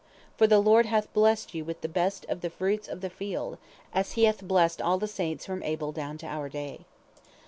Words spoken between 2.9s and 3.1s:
the